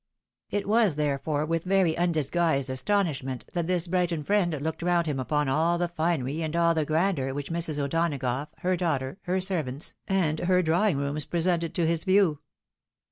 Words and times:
It 0.49 0.67
was, 0.67 0.95
therefore, 0.95 1.45
with 1.45 1.63
very 1.63 1.93
undis 1.93 2.31
guised 2.31 2.71
astonishment, 2.71 3.45
that 3.53 3.67
this 3.67 3.87
Brighton 3.87 4.23
friend 4.23 4.51
looked 4.59 4.81
round 4.81 5.05
him 5.05 5.19
upon 5.19 5.47
all 5.47 5.77
the 5.77 5.87
finery 5.87 6.41
and 6.41 6.55
all 6.55 6.73
the 6.73 6.85
grandeur 6.85 7.35
which 7.35 7.51
Mrs. 7.51 7.77
O'Dona 7.77 8.17
gough, 8.17 8.49
her 8.61 8.75
daughter, 8.75 9.19
her 9.25 9.39
servants, 9.39 9.93
and 10.07 10.39
her 10.39 10.63
drawing 10.63 10.97
rooms 10.97 11.25
presented 11.25 11.75
to 11.75 11.85
his 11.85 12.03
view. 12.03 12.39